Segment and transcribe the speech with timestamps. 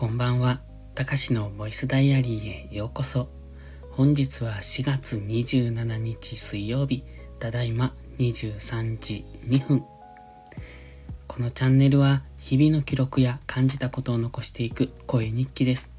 [0.00, 0.62] こんばんは。
[0.94, 3.28] たかしのボイスダイアリーへようこそ。
[3.90, 7.04] 本日は4月27日水曜日、
[7.38, 9.84] ただいま23時2分。
[11.28, 15.92] このチャンネルは日々の記録や感じたことを残していく声日記です。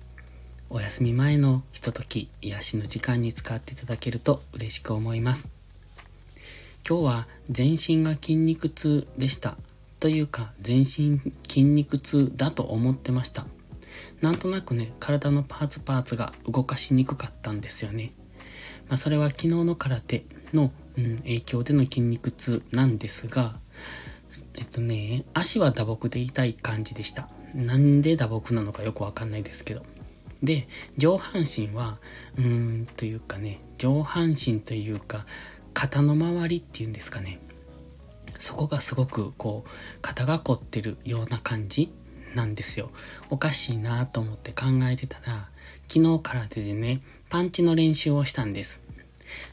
[0.71, 5.51] お休み前のひととき癒しの時間に使っていただけると嬉しく思います。
[6.89, 9.57] 今日は全身が筋肉痛でした。
[9.99, 13.45] というか全身筋肉痛だと思ってました。
[14.21, 18.13] なんとなくね、体のパーツパーツが動かしにくかったんですよね。
[18.87, 23.55] まあ、それは昨日の空手の、うん、影響での筋肉痛なんですが、
[24.55, 27.29] えっとね、足は打撲で痛い感じでした。
[27.55, 29.83] なんで打撲なのかよくわかんないですけど。
[30.43, 31.97] で、上半身は、
[32.37, 35.25] うーん、というかね、上半身というか、
[35.73, 37.39] 肩の周りっていうんですかね。
[38.39, 39.69] そこがすごくこう、
[40.01, 41.91] 肩が凝ってるような感じ
[42.35, 42.91] なんですよ。
[43.29, 45.49] おかしいなと思って考えてたら、
[45.87, 48.81] 昨日空手でね、パンチの練習をしたんです。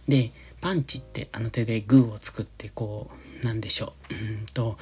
[0.07, 3.11] で、パンチってあの手でグーを作ってこ
[3.43, 4.79] う、なんでしょう、うんと、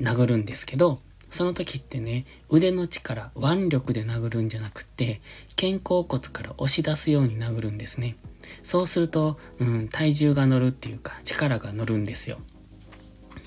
[0.00, 5.20] 殴るんですけど、その時ってね、腕の力、腕力で殴るんじゃなくて、
[5.60, 8.16] 肩甲骨から押し出すように殴るんですね。
[8.62, 12.38] そうすると、うん、体重が乗るっていうか、力が乗るんですよ。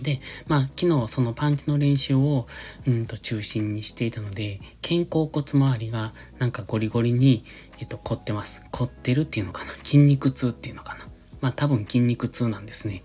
[0.01, 2.47] で、まあ、昨日そのパンチの練習を、
[2.87, 7.43] うんと中心にしていたので、肩甲骨周りがなんかゴリゴリに、
[7.79, 8.63] えっと、凝ってます。
[8.71, 11.07] 凝ってるっていうのかな筋肉痛っていうのかな
[11.41, 13.03] まあ、多分筋肉痛なんですね。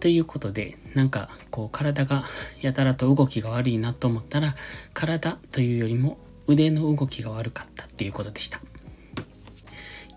[0.00, 2.24] ということで、なんか、こう、体が
[2.62, 4.56] やたらと動きが悪いなと思ったら、
[4.94, 8.60] 体というよりも腕の動きが悪かったっていうことでした。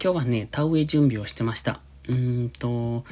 [0.02, 1.82] 今日はね、田植え準備をしてました。
[2.08, 3.04] うーんと、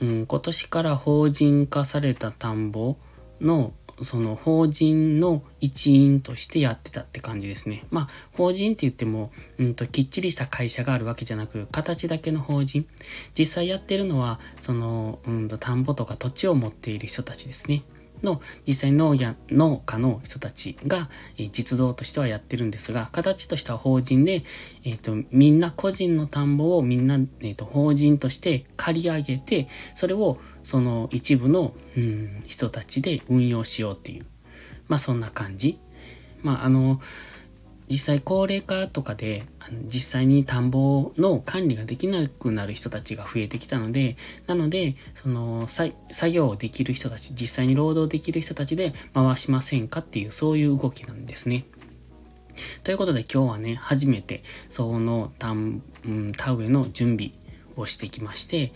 [0.00, 2.96] うん、今年から法人化された田んぼ
[3.40, 7.84] の、その法人の一員としてやってたって感じですね。
[7.90, 12.86] まあ、法人って言っても、うんと、きっちりした会社があるわけじゃなく、形だけの法人。
[13.36, 17.82] 実際やってるのは、その、うんと、田んぼとか土地を持っている人たちですね。
[18.22, 21.08] の実際農家農家の人たちが、
[21.38, 24.42] え、実動としてはやってるんですが、形としては法人で、
[24.84, 34.26] えっ、ー、と、みんな個人の田んぼをみんな、えっ、ー、と、法人として借り上げて、それをその一部の、うん、人たちで運用しようっていう、
[34.88, 35.78] まあそんな感じ。
[36.42, 37.00] まああの、
[37.90, 39.44] 実際高齢化とかで、
[39.86, 44.16] 実際に田んぼの管理ができなくなる人たちが増えてきたので、
[44.46, 45.94] なので、その、作
[46.30, 51.64] 業をできる人たち、実際に労働できる人たちで回しませんかっていう、そういう動きなんですね。
[52.82, 57.32] ということで今日はね、初めて、その田、うん、田植えの準備
[57.76, 58.72] をしてきまして、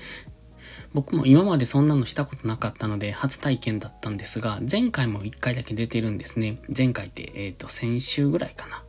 [0.95, 6.59] 僕も今までそんなのしたことなかったので初体験だったんですが、前回も一回だけ出てるんですね。
[6.75, 8.83] 前回って、えっ、ー、と、先週ぐらいかな。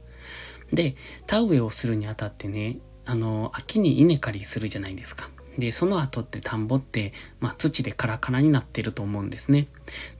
[0.73, 0.95] で、
[1.27, 5.29] 田植えをするにあたってね、あの、秋に稲刈りするじゃないですか。
[5.57, 9.67] で、その後って田んぼって、まあ、土でカラカラになってると思うんですね。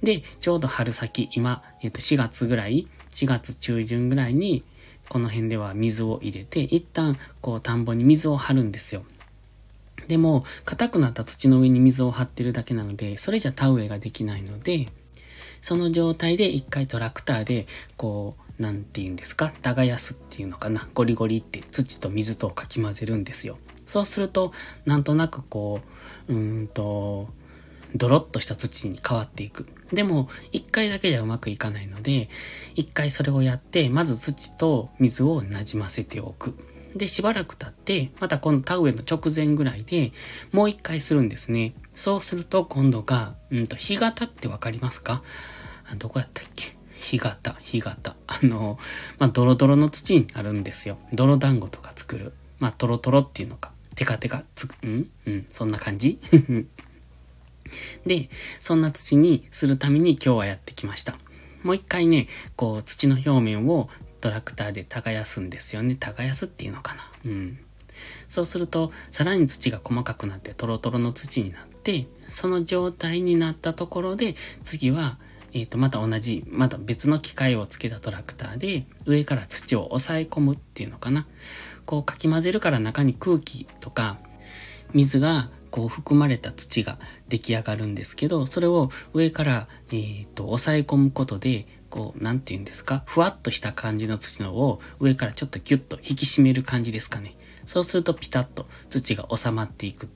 [0.03, 4.64] で、ちょうど春先、今、えっ、と、4月ぐらい、4月中旬ぐらいに、
[5.09, 9.03] この辺では水を入れて、一旦、こう、田んぼに水を張るんですよ。
[10.08, 14.90] でも、硬くなった土の上に水を張ってるだけなので、それじゃ田植えができないので、
[15.62, 19.52] その状態で一回トラクターで、こう、なんて言うんですか？
[19.62, 20.88] 耕すっていうのかな？
[20.94, 23.58] ゴリゴリって土と水とをかき混ぜるんですよ。
[23.86, 24.53] そうすると、
[24.86, 25.81] なんとなくこ
[26.30, 27.30] う、うーんと、
[27.96, 29.68] ドロッとした土に変わっていく。
[29.91, 32.30] でも、一回だけじゃうまくいかないので、
[32.75, 36.58] 一回それをやって、まず土と水をなじませておく。
[36.96, 40.12] で、しばらく経って、また今度田植えの直前ぐらいで、
[40.52, 41.74] もう一回するんですね。
[41.94, 45.22] そうすると今度が、うんと、日が経ってわかりますか？
[45.97, 46.75] どこやったっけ？
[47.03, 48.16] 干潟、干潟。
[48.28, 48.80] あの、
[49.19, 50.97] まあ、ドロドロの土になるんですよ。
[51.12, 52.31] 泥団子とか作る。
[52.59, 53.74] まあ、トロトロっていうのか。
[53.96, 55.09] テカテカつく、ん？
[55.28, 56.19] うん、そんな感じ？
[58.08, 58.30] で、
[58.62, 61.17] そんな土にするために今日はやってきました。
[61.61, 63.90] もう一回ね、こう、土の表面を
[64.22, 65.96] トラクターで耕すんですよね。
[65.96, 67.02] 耕すっていうのかな。
[67.26, 67.59] うん。
[68.28, 75.17] そうすると、さらに土が細かくなってトロトロの土になって、その状態になったところで、次は、
[75.53, 81.28] えっ、ー、と、また同じ、また別の機械をつけたトラクターで、上から土を押さえ込むっていうのかな。
[81.85, 84.17] こうかき混ぜるから中に空気とか、
[84.94, 86.97] 水がこう含まれた土が
[87.29, 97.35] 出来上がるんですけど、それを上から、えっ、ー、と、押さえ込むことで、こう、なんて言うんですか、ふわっとした感じの土のを上からちょっとギュッと引き締める感じですかね。
[97.66, 100.09] そうするとピタッと土が収まっていく。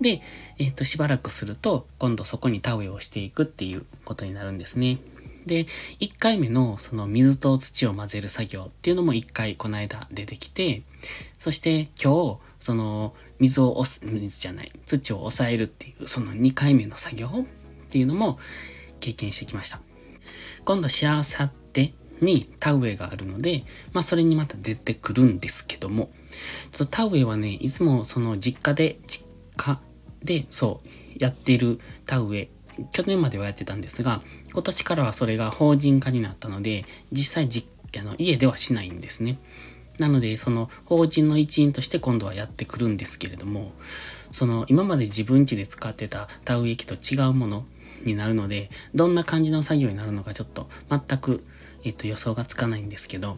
[0.00, 0.22] で、
[0.58, 4.98] えっ、ー、と、しばらくすると、今度そこに田植えをしていくっていうことになるんですね。
[5.46, 5.66] で、
[6.00, 10.82] 1回目のその水と土を混ぜる作業っていうのも1回この間出てきて、
[11.38, 18.38] そして今日、その水を押す、水じゃない、土を抑えるっていうその2回目の作業っていうのも
[19.00, 19.80] 経験してきました。
[20.64, 26.10] 今度しあさってに田植えがあるので、まあそれにまた出てくるんですけども、
[26.72, 29.24] ちょっと田植えはね、いつもその実家で、実
[29.56, 29.80] 家
[30.22, 30.88] で、そう、
[31.18, 32.48] やっている田植え、
[32.92, 34.22] 去年まではやってたんですが、
[34.52, 37.66] 今年からはそれが法人化になったので、実際じ
[37.98, 39.38] あの家ではしないんですね。
[39.98, 43.72] なので、その法人の一員として今度はやってくるんですけれども、
[44.32, 47.64] その今まで自分家で使ってた田植え機と違うもの
[48.04, 51.44] になるので、どんな感じの作業になるのかちょっと全く、
[51.84, 53.36] えっと、予想がつかないんですけど、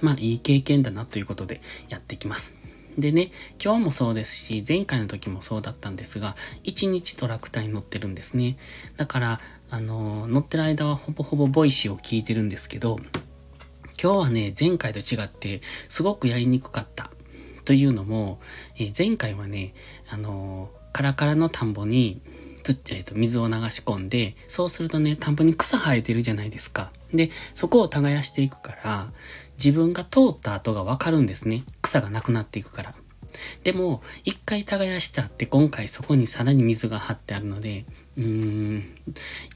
[0.00, 2.54] まあいい経験だなということでやってきます。
[2.98, 3.32] でね、
[3.62, 8.56] 今日もそうですし、前回の時もそうだったんですが、1日トラクターに乗ってるんですね。
[8.96, 12.98] だから、あの、乗ってる間はほぼほぼ Voicy を聞いてるんですけど、
[14.00, 17.10] 今日はね、前回と違って、すごくやりにくかった。
[17.64, 18.38] というのも、
[18.78, 19.74] え、前回はね、
[20.10, 22.20] あの、カラカラの田んぼに、
[22.90, 26.92] えっ、と、水を流し込んで、そうするとね、田んぼに草生えてるじゃないですか。
[27.12, 29.12] で、そこを耕していくから、
[29.56, 31.64] 自分が通った後がわかるんですね。
[31.82, 32.94] 草がなくなっていくから。
[33.62, 37.84] でも、一回耕したって今回そこにさらに水が張ってあるので、
[38.16, 38.84] うーん、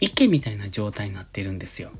[0.00, 1.91] 池みたいな状態になってるんですよ。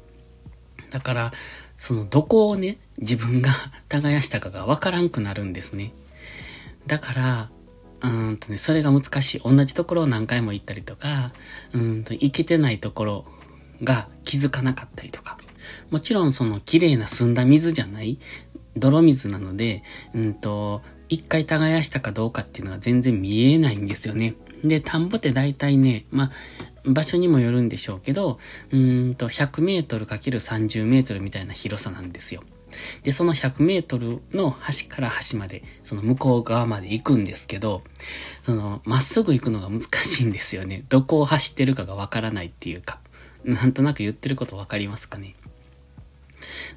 [0.91, 1.33] だから、
[1.77, 3.51] そのどこをね、自分が
[3.89, 5.93] 耕したかがわからんくなるんですね。
[6.87, 7.51] だから、
[8.03, 9.41] うんとね、それが難しい。
[9.45, 11.33] 同じところを何回も行ったりとか、
[11.73, 13.25] うんと、行けてないところ
[13.83, 15.38] が気づかなかったりとか。
[15.91, 18.19] もちろんその綺麗な澄んだ水じゃない
[18.77, 19.83] 泥水なので、
[20.15, 24.35] うんと、一回耕したかどうかっていうのが全然見えないんですよね。
[24.65, 26.31] で、田んぼって大体ね、まあ、
[26.85, 28.39] 場所にもよるんでしょうけど、
[28.71, 32.43] うんと、100メートル ×30 メートルみたいな広さなんですよ。
[33.03, 37.83] で、その100メートルの端から端まで、その向こう側まで行くんですけど、
[38.43, 40.85] その、まっすぐ行くのが難しいんですよね。
[40.89, 43.01] どこを走ってるかがわからないっていうか。
[43.45, 45.35] なんとなく言ってることわかりますかね？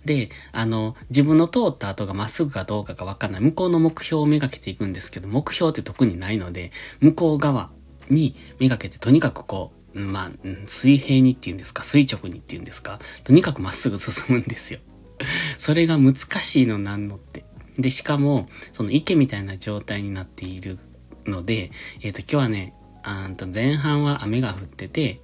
[0.05, 3.41] で、あの、自分の通った後がまっすぐかどうかがわかんない。
[3.41, 7.69] 向こうの目標をめがけていくんですけど、目標って特にないので、向こう側
[8.09, 10.31] にめがけてとにかくこう、まあ、
[10.67, 14.79] 水平にっていうんですか、垂直にっていうんですか、とにかくまっすぐ進むんですよ。
[15.57, 17.45] それが難しいのなんのって。
[17.77, 20.77] で、しかも、その池みたいな状態になっている
[21.25, 21.71] ので、
[22.01, 22.73] えっ、ー、と、今日はね、
[23.03, 25.21] あと前半は雨が降ってて、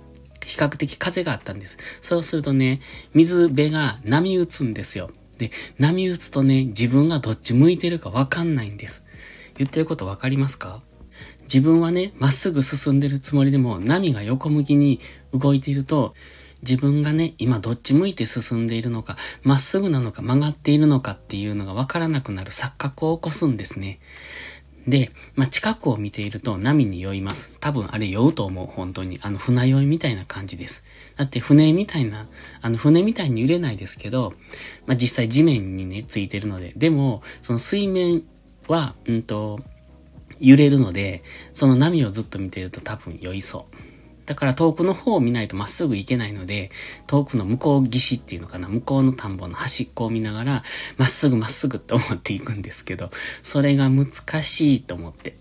[0.47, 1.77] 比較的風があったんです。
[2.01, 2.79] そうするとね、
[3.13, 5.11] 水辺が波打つんですよ。
[5.37, 9.03] で、波打つとね、自分がどっち向いてるかわかんないんです。
[9.57, 10.81] 言ってることわかりますか？
[11.43, 14.99] 自分はね、まっすぐ進んでるつもりでも、波が横向きに
[15.33, 16.15] 動いていると、
[16.63, 23.99] 自分がね、今どっち向いて進んでいるのか、まっすぐなのか曲がっているのかっていうのがわからなくなる錯覚を起こすんですね。
[24.87, 27.51] で、まあ、近くを見ていると波に酔います。
[27.59, 29.19] 多分あれ酔うと思う、本当に。
[29.21, 30.85] あの船酔いみたいな感じです。
[31.17, 32.25] だって船みたいな、
[32.61, 34.33] あの船みたいに揺れないですけど、
[34.85, 36.71] まあ、実際地面にね、ついてるので。
[36.77, 38.23] でも、その水面
[38.67, 39.59] は、うんと、
[40.39, 41.23] 揺れるので、
[41.53, 43.96] その波をずっと見てると多分酔いそう。
[44.27, 46.69] だから遠くの方を見ないとまっすぐ行けないので、
[47.07, 50.63] 遠くの向こう岸っていうのかな、向こうの田んぼの端っこを見ながら、
[50.97, 53.09] まっすぐまっすぐって思っていくんですけど、
[53.41, 54.07] それが難
[54.43, 55.37] しいと思って。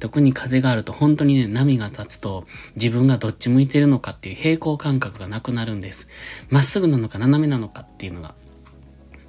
[0.00, 2.44] 特に風があると本当にね、波が立つと
[2.74, 6.08] 自分がどっち向いてるのかっていう平行感覚がなくなるんです。
[6.50, 8.34] まっすぐなのか斜めなのかっていうのが。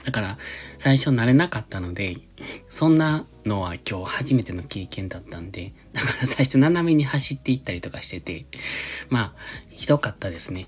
[0.06, 0.38] だから、
[0.78, 2.18] 最初慣れなかったので、
[2.70, 8.46] そんなのは今日初めての経験だったんで、だから最初斜めに走っていったりとかしてて、
[9.10, 9.34] まあ、
[9.70, 10.68] ひどかったですね。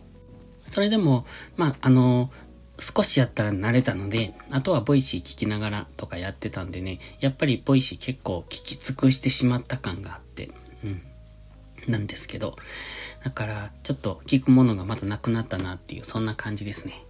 [0.66, 1.26] それでも、
[1.58, 2.32] まあ、あの、
[2.80, 10.50] 少しやったら慣れたので、あとは Voicy聞きながらとかやってたんでね、やっぱり Voicy結構聞き尽くしてしまった感があって、
[10.84, 11.02] うん。
[11.88, 12.58] なんですけど、
[13.24, 17.06] だから、ちょっと聞くものがまだなくなったなっていう、そんな感じですね。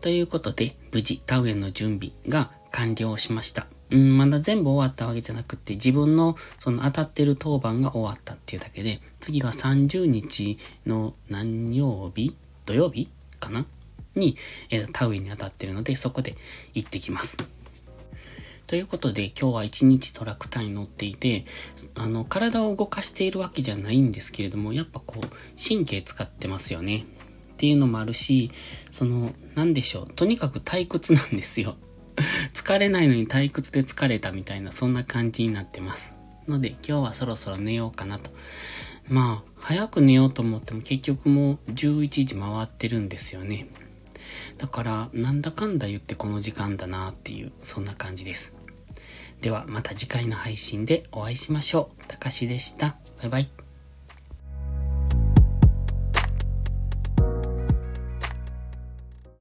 [0.00, 3.66] ということで、無事、田植えの準備が完了しました。
[3.90, 12.34] うん、まだ全部終わったわけじゃなくて、自分のその当たってる当番が終わったっていうだけで、次は30日の何曜日？
[12.66, 13.08] 土曜日
[13.40, 13.66] かな？
[14.14, 14.36] に、
[14.70, 16.36] えー、田植えに当たってるので、そこで
[16.72, 17.36] 行ってきます。
[18.66, 21.44] ということで、今日は一日トラクターに乗っていて、
[21.96, 25.28] あの、体を動かしているわけじゃないんですけれども、やっぱこう、
[25.60, 27.04] 神経使ってますよね。
[27.60, 28.50] っていうのもあるし、
[28.90, 30.12] その、なんでしょう。
[30.14, 31.76] とにかく退屈なんですよ。
[32.54, 36.14] 疲れないのに退屈で疲れたみたいな、そんな感じになってます。
[36.48, 38.30] ので、今日はそろそろ寝ようかなと。
[39.08, 43.66] まあ、早く寝ようと思っても結局もう11時回ってるんですよね。
[44.56, 48.54] だから、なんだかんだ言ってこの時間だなっていう、そんな感じです。
[49.42, 52.04] では、また次回の配信でお会いしましょう。
[52.08, 52.96] たかしでした。
[53.20, 53.69] バイバイ。